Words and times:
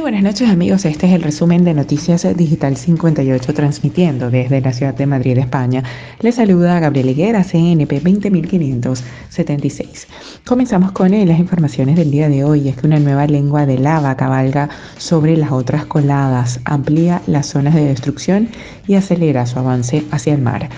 Buenas 0.00 0.22
noches 0.22 0.48
amigos, 0.48 0.86
este 0.86 1.06
es 1.06 1.12
el 1.12 1.20
resumen 1.20 1.62
de 1.62 1.74
Noticias 1.74 2.26
Digital 2.34 2.74
58 2.74 3.52
transmitiendo 3.52 4.30
desde 4.30 4.62
la 4.62 4.72
ciudad 4.72 4.94
de 4.94 5.04
Madrid, 5.04 5.36
España. 5.36 5.82
Les 6.20 6.36
saluda 6.36 6.80
Gabriel 6.80 7.10
Higuera, 7.10 7.44
CNP 7.44 8.00
20576. 8.00 10.08
Comenzamos 10.46 10.92
con 10.92 11.12
eh, 11.12 11.26
las 11.26 11.38
informaciones 11.38 11.96
del 11.96 12.10
día 12.10 12.30
de 12.30 12.44
hoy, 12.44 12.70
es 12.70 12.76
que 12.76 12.86
una 12.86 12.98
nueva 12.98 13.26
lengua 13.26 13.66
de 13.66 13.78
lava 13.78 14.16
cabalga 14.16 14.70
sobre 14.96 15.36
las 15.36 15.52
otras 15.52 15.84
coladas, 15.84 16.60
amplía 16.64 17.20
las 17.26 17.48
zonas 17.48 17.74
de 17.74 17.84
destrucción 17.84 18.48
y 18.88 18.94
acelera 18.94 19.44
su 19.44 19.58
avance 19.58 20.02
hacia 20.10 20.32
el 20.32 20.40
mar. 20.40 20.70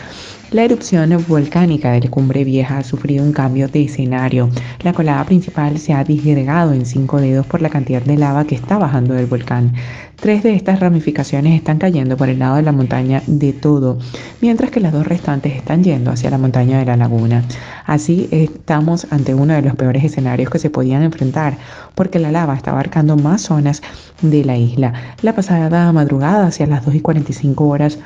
La 0.52 0.65
erupción 0.65 1.16
volcánica 1.29 1.92
de 1.92 2.02
la 2.02 2.11
Cumbre 2.11 2.45
Vieja 2.45 2.77
ha 2.77 2.84
sufrido 2.84 3.24
un 3.24 3.33
cambio 3.33 3.69
de 3.69 3.84
escenario. 3.84 4.51
La 4.83 4.93
colada 4.93 5.24
principal 5.24 5.79
se 5.79 5.95
ha 5.95 6.05
disgregado 6.05 6.74
en 6.74 6.84
cinco 6.84 7.23
dedos 7.23 7.47
por 7.47 7.62
la 7.62 7.70
cantidad 7.70 8.02
de 8.02 8.19
lava 8.19 8.45
que 8.45 8.55
está 8.55 8.77
bajando 8.77 9.15
del 9.15 9.24
volcán. 9.24 9.73
Tres 10.16 10.43
de 10.43 10.55
estas 10.55 10.79
ramificaciones 10.79 11.57
están 11.57 11.79
cayendo 11.79 12.19
por 12.19 12.29
el 12.29 12.38
lado 12.38 12.57
de 12.57 12.62
la 12.62 12.73
montaña 12.73 13.23
de 13.27 13.55
todo, 13.55 13.98
mientras 14.43 14.70
que 14.70 14.80
las 14.80 14.93
dos 14.93 15.07
restantes 15.07 15.55
están 15.57 15.84
yendo 15.84 16.10
hacia 16.10 16.29
la 16.29 16.37
montaña 16.37 16.79
de 16.80 16.84
la 16.84 16.98
laguna. 16.98 17.43
Así 17.87 18.29
estamos 18.30 19.07
ante 19.10 19.34
uno 19.34 19.55
de 19.55 19.62
los 19.62 19.74
peores 19.74 20.05
escenarios 20.05 20.51
que 20.51 20.59
se 20.59 20.69
podían 20.69 21.02
enfrentar, 21.02 21.57
porque 21.95 22.19
la 22.19 22.30
lava 22.30 22.55
está 22.55 22.73
abarcando 22.73 23.16
más 23.16 23.41
zonas 23.41 23.80
de 24.21 24.45
la 24.45 24.59
isla. 24.59 24.93
La 25.23 25.34
pasada 25.34 25.90
madrugada, 25.93 26.49
hacia 26.49 26.66
las 26.66 26.84
2 26.84 26.96
y 26.96 27.01
45 27.01 27.66
horas, 27.66 27.99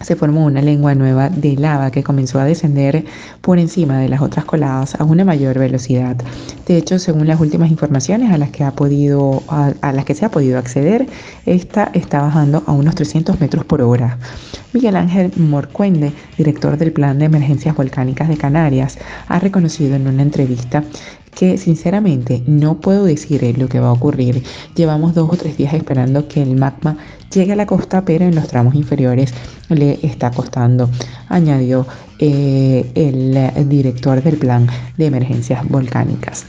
se 0.00 0.16
formó 0.16 0.44
una 0.44 0.60
lengua 0.60 0.94
nueva 0.94 1.30
de 1.30 1.56
lava 1.56 1.90
que 1.90 2.02
comenzó 2.02 2.38
a 2.40 2.44
descender 2.44 3.04
por 3.40 3.58
encima 3.58 3.98
de 3.98 4.08
las 4.08 4.20
otras 4.20 4.44
coladas 4.44 4.94
a 4.96 5.04
una 5.04 5.24
mayor 5.24 5.58
velocidad. 5.58 6.16
De 6.66 6.76
hecho, 6.76 6.98
según 6.98 7.26
las 7.26 7.40
últimas 7.40 7.70
informaciones 7.70 8.32
a 8.32 8.38
las 8.38 8.50
que, 8.50 8.64
ha 8.64 8.72
podido, 8.72 9.42
a, 9.48 9.92
las 9.92 10.04
que 10.04 10.14
se 10.14 10.24
ha 10.24 10.30
podido 10.30 10.58
acceder, 10.58 11.06
esta 11.46 11.90
está 11.94 12.22
bajando 12.22 12.62
a 12.66 12.72
unos 12.72 12.94
300 12.94 13.40
metros 13.40 13.64
por 13.64 13.82
hora. 13.82 14.18
Miguel 14.72 14.96
Ángel 14.96 15.30
Morcuende, 15.36 16.12
director 16.36 16.76
del 16.76 16.92
Plan 16.92 17.18
de 17.18 17.26
Emergencias 17.26 17.76
Volcánicas 17.76 18.28
de 18.28 18.36
Canarias, 18.36 18.98
ha 19.28 19.38
reconocido 19.38 19.94
en 19.94 20.08
una 20.08 20.22
entrevista 20.22 20.82
que 21.34 21.58
sinceramente 21.58 22.42
no 22.46 22.80
puedo 22.80 23.04
decir 23.04 23.58
lo 23.58 23.68
que 23.68 23.80
va 23.80 23.88
a 23.88 23.92
ocurrir. 23.92 24.42
Llevamos 24.74 25.14
dos 25.14 25.28
o 25.30 25.36
tres 25.36 25.56
días 25.56 25.74
esperando 25.74 26.28
que 26.28 26.42
el 26.42 26.56
magma 26.56 26.96
llegue 27.32 27.52
a 27.52 27.56
la 27.56 27.66
costa, 27.66 28.04
pero 28.04 28.24
en 28.24 28.34
los 28.34 28.46
tramos 28.48 28.74
inferiores 28.74 29.34
le 29.68 29.98
está 30.02 30.30
costando, 30.30 30.88
añadió 31.28 31.86
eh, 32.18 32.90
el 32.94 33.68
director 33.68 34.22
del 34.22 34.36
plan 34.36 34.68
de 34.96 35.06
emergencias 35.06 35.66
volcánicas. 35.68 36.46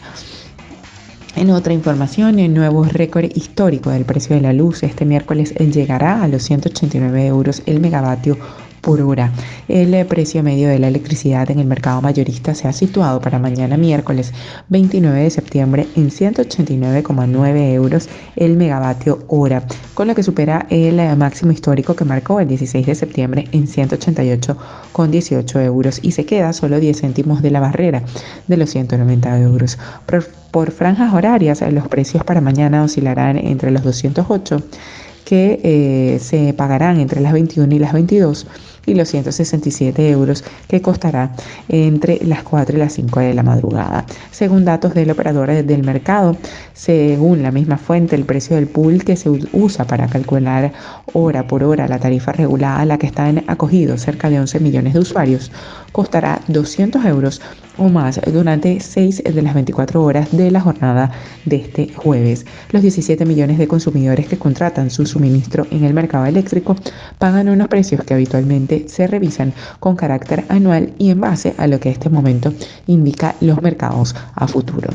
En 1.35 1.49
otra 1.49 1.73
información, 1.73 2.39
el 2.39 2.53
nuevo 2.53 2.85
récord 2.85 3.25
histórico 3.35 3.89
del 3.89 4.05
precio 4.05 4.37
de 4.37 4.41
la 4.41 4.53
luz 4.53 4.83
este 4.83 5.03
miércoles 5.03 5.53
llegará 5.55 6.23
a 6.23 6.29
los 6.29 6.43
189 6.43 7.25
euros 7.25 7.61
el 7.65 7.81
megavatio 7.81 8.37
por 8.85 9.01
hora. 9.01 9.31
El 9.67 9.93
eh, 9.95 10.05
precio 10.05 10.43
medio 10.43 10.69
de 10.69 10.77
la 10.77 10.87
electricidad 10.87 11.49
en 11.49 11.57
el 11.57 11.65
mercado 11.65 12.03
mayorista 12.03 12.53
se 12.53 12.67
ha 12.67 12.71
situado 12.71 13.19
para 13.19 13.39
mañana 13.39 13.77
miércoles 13.77 14.31
29 14.69 15.23
de 15.23 15.29
septiembre 15.31 15.87
en 15.95 16.11
189,9 16.11 17.73
euros 17.73 18.07
el 18.35 18.55
megavatio 18.55 19.25
hora, 19.27 19.63
con 19.95 20.07
lo 20.07 20.13
que 20.13 20.21
supera 20.21 20.67
el 20.69 20.99
eh, 20.99 21.15
máximo 21.15 21.51
histórico 21.51 21.95
que 21.95 22.05
marcó 22.05 22.39
el 22.39 22.47
16 22.47 22.85
de 22.85 22.93
septiembre 22.93 23.47
en 23.53 23.65
188,18 23.65 25.63
euros 25.63 25.99
y 26.03 26.11
se 26.11 26.27
queda 26.27 26.53
solo 26.53 26.79
10 26.79 27.01
céntimos 27.01 27.41
de 27.41 27.49
la 27.49 27.61
barrera 27.61 28.03
de 28.47 28.57
los 28.57 28.69
190 28.69 29.39
euros. 29.39 29.79
Por, 30.05 30.27
por 30.51 30.69
franjas 30.69 31.11
horarias, 31.11 31.63
los 31.71 31.87
precios 31.87 32.23
para 32.23 32.39
mañana 32.39 32.83
oscilarán 32.83 33.39
entre 33.39 33.71
los 33.71 33.81
208 33.81 34.61
que 35.25 35.59
eh, 35.63 36.19
se 36.19 36.53
pagarán 36.53 36.99
entre 36.99 37.19
las 37.19 37.33
21 37.33 37.73
y 37.75 37.79
las 37.79 37.93
22 37.93 38.47
y 38.85 38.93
los 38.93 39.09
167 39.09 40.09
euros 40.09 40.43
que 40.67 40.81
costará 40.81 41.31
entre 41.69 42.23
las 42.23 42.43
4 42.43 42.75
y 42.75 42.79
las 42.79 42.93
5 42.93 43.19
de 43.19 43.33
la 43.33 43.43
madrugada. 43.43 44.05
Según 44.31 44.65
datos 44.65 44.93
del 44.93 45.09
operador 45.09 45.51
del 45.51 45.83
mercado, 45.83 46.37
según 46.73 47.41
la 47.41 47.51
misma 47.51 47.77
fuente, 47.77 48.15
el 48.15 48.25
precio 48.25 48.55
del 48.55 48.67
pool 48.67 49.03
que 49.03 49.15
se 49.15 49.29
usa 49.53 49.85
para 49.85 50.07
calcular 50.07 50.71
hora 51.13 51.47
por 51.47 51.63
hora 51.63 51.87
la 51.87 51.99
tarifa 51.99 52.31
regulada 52.31 52.81
a 52.81 52.85
la 52.85 52.97
que 52.97 53.07
están 53.07 53.43
acogidos 53.47 54.01
cerca 54.01 54.29
de 54.29 54.39
11 54.39 54.59
millones 54.59 54.93
de 54.93 54.99
usuarios 54.99 55.51
costará 55.91 56.41
200 56.47 57.05
euros 57.05 57.41
o 57.77 57.89
más 57.89 58.19
durante 58.31 58.79
6 58.79 59.23
de 59.23 59.41
las 59.41 59.53
24 59.53 60.03
horas 60.03 60.29
de 60.31 60.51
la 60.51 60.61
jornada 60.61 61.11
de 61.45 61.57
este 61.57 61.93
jueves. 61.93 62.45
Los 62.71 62.81
17 62.81 63.25
millones 63.25 63.57
de 63.57 63.67
consumidores 63.67 64.27
que 64.27 64.37
contratan 64.37 64.89
su 64.89 65.05
suministro 65.15 65.65
en 65.71 65.85
el 65.85 65.93
mercado 65.93 66.25
eléctrico 66.25 66.75
pagan 67.17 67.47
unos 67.47 67.69
precios 67.69 68.03
que 68.03 68.13
habitualmente 68.13 68.89
se 68.89 69.07
revisan 69.07 69.53
con 69.79 69.95
carácter 69.95 70.43
anual 70.49 70.93
y 70.97 71.09
en 71.09 71.21
base 71.21 71.55
a 71.57 71.67
lo 71.67 71.79
que 71.79 71.89
este 71.89 72.09
momento 72.09 72.53
indica 72.87 73.35
los 73.39 73.61
mercados 73.61 74.13
a 74.35 74.45
futuro. 74.47 74.89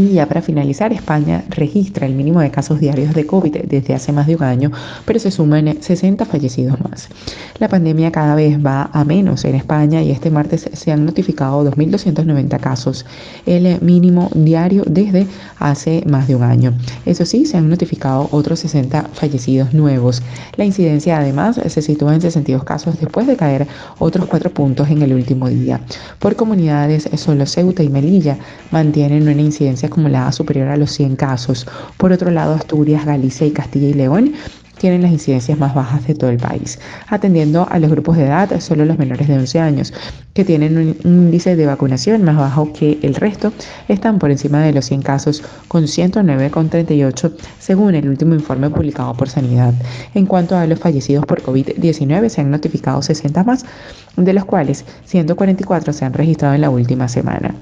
Y 0.00 0.14
ya 0.14 0.26
para 0.26 0.40
finalizar, 0.40 0.94
España 0.94 1.44
registra 1.50 2.06
el 2.06 2.14
mínimo 2.14 2.40
de 2.40 2.50
casos 2.50 2.80
diarios 2.80 3.12
de 3.12 3.26
COVID 3.26 3.54
desde 3.66 3.92
hace 3.92 4.12
más 4.12 4.26
de 4.26 4.34
un 4.34 4.42
año, 4.42 4.72
pero 5.04 5.18
se 5.20 5.30
suman 5.30 5.76
60 5.78 6.24
fallecidos 6.24 6.80
más. 6.80 7.10
La 7.58 7.68
pandemia 7.68 8.10
cada 8.10 8.34
vez 8.34 8.58
va 8.64 8.88
a 8.94 9.04
menos 9.04 9.44
en 9.44 9.56
España 9.56 10.02
y 10.02 10.10
este 10.10 10.30
martes 10.30 10.70
se 10.72 10.90
han 10.90 11.04
notificado 11.04 11.62
2.290 11.70 12.58
casos, 12.60 13.04
el 13.44 13.78
mínimo 13.82 14.30
diario 14.34 14.84
desde 14.86 15.26
hace 15.58 16.02
más 16.06 16.26
de 16.28 16.36
un 16.36 16.44
año. 16.44 16.72
Eso 17.04 17.26
sí, 17.26 17.44
se 17.44 17.58
han 17.58 17.68
notificado 17.68 18.26
otros 18.32 18.60
60 18.60 19.10
fallecidos 19.12 19.74
nuevos. 19.74 20.22
La 20.56 20.64
incidencia 20.64 21.18
además 21.18 21.60
se 21.66 21.82
sitúa 21.82 22.14
en 22.14 22.22
62 22.22 22.64
casos 22.64 22.98
después 22.98 23.26
de 23.26 23.36
caer 23.36 23.66
otros 23.98 24.24
4 24.28 24.48
puntos 24.50 24.88
en 24.88 25.02
el 25.02 25.12
último 25.12 25.50
día. 25.50 25.78
Por 26.18 26.36
comunidades, 26.36 27.06
solo 27.16 27.44
Ceuta 27.44 27.82
y 27.82 27.90
Melilla 27.90 28.38
mantienen 28.70 29.28
una 29.28 29.42
incidencia 29.42 29.89
acumulada 29.90 30.32
superior 30.32 30.68
a 30.68 30.76
los 30.76 30.90
100 30.92 31.16
casos. 31.16 31.66
Por 31.96 32.12
otro 32.12 32.30
lado, 32.30 32.54
Asturias, 32.54 33.04
Galicia 33.04 33.46
y 33.46 33.50
Castilla 33.50 33.88
y 33.88 33.94
León 33.94 34.34
tienen 34.80 35.02
las 35.02 35.12
incidencias 35.12 35.58
más 35.58 35.74
bajas 35.74 36.06
de 36.06 36.14
todo 36.14 36.30
el 36.30 36.38
país, 36.38 36.78
atendiendo 37.08 37.68
a 37.70 37.78
los 37.78 37.90
grupos 37.90 38.16
de 38.16 38.24
edad, 38.24 38.58
solo 38.60 38.86
los 38.86 38.98
menores 38.98 39.28
de 39.28 39.36
11 39.36 39.60
años, 39.60 39.92
que 40.32 40.42
tienen 40.42 40.78
un 40.78 40.96
índice 41.04 41.54
de 41.54 41.66
vacunación 41.66 42.24
más 42.24 42.38
bajo 42.38 42.72
que 42.72 42.98
el 43.02 43.14
resto, 43.14 43.52
están 43.88 44.18
por 44.18 44.30
encima 44.30 44.62
de 44.62 44.72
los 44.72 44.86
100 44.86 45.02
casos, 45.02 45.42
con 45.68 45.84
109,38 45.84 47.32
según 47.58 47.94
el 47.94 48.08
último 48.08 48.34
informe 48.34 48.70
publicado 48.70 49.12
por 49.12 49.28
Sanidad. 49.28 49.74
En 50.14 50.24
cuanto 50.24 50.56
a 50.56 50.66
los 50.66 50.78
fallecidos 50.78 51.26
por 51.26 51.42
COVID-19, 51.42 52.30
se 52.30 52.40
han 52.40 52.50
notificado 52.50 53.02
60 53.02 53.44
más, 53.44 53.66
de 54.16 54.32
los 54.32 54.46
cuales 54.46 54.86
144 55.04 55.92
se 55.92 56.06
han 56.06 56.14
registrado 56.14 56.54
en 56.54 56.62
la 56.62 56.70
última 56.70 57.06
semana. 57.06 57.54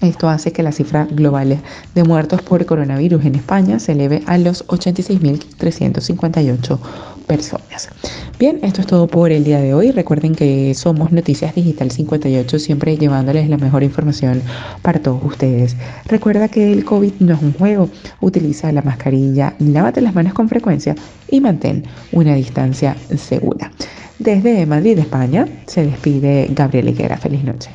Esto 0.00 0.28
hace 0.28 0.52
que 0.52 0.62
la 0.62 0.70
cifra 0.72 1.04
global 1.04 1.58
de 1.94 2.04
muertos 2.04 2.40
por 2.42 2.64
coronavirus 2.64 3.26
en 3.26 3.34
España 3.34 3.78
se 3.78 3.92
eleve 3.92 4.22
a 4.26 4.38
los 4.38 4.66
86.358 4.68 6.78
personas. 7.26 7.90
Bien, 8.38 8.58
esto 8.62 8.80
es 8.80 8.86
todo 8.86 9.06
por 9.06 9.30
el 9.30 9.44
día 9.44 9.60
de 9.60 9.74
hoy. 9.74 9.90
Recuerden 9.90 10.34
que 10.34 10.74
somos 10.74 11.12
Noticias 11.12 11.54
Digital 11.54 11.90
58, 11.90 12.58
siempre 12.58 12.96
llevándoles 12.96 13.50
la 13.50 13.58
mejor 13.58 13.82
información 13.82 14.40
para 14.80 15.00
todos 15.00 15.22
ustedes. 15.22 15.76
Recuerda 16.06 16.48
que 16.48 16.72
el 16.72 16.82
COVID 16.84 17.12
no 17.20 17.34
es 17.34 17.42
un 17.42 17.52
juego. 17.52 17.90
Utiliza 18.20 18.72
la 18.72 18.80
mascarilla, 18.80 19.54
lávate 19.58 20.00
las 20.00 20.14
manos 20.14 20.32
con 20.32 20.48
frecuencia 20.48 20.94
y 21.28 21.40
mantén 21.40 21.84
una 22.12 22.34
distancia 22.34 22.96
segura. 23.16 23.70
Desde 24.18 24.64
Madrid, 24.66 24.98
España, 24.98 25.46
se 25.66 25.84
despide 25.84 26.48
Gabriel 26.50 26.88
Higuera. 26.88 27.16
Feliz 27.16 27.44
noche. 27.44 27.70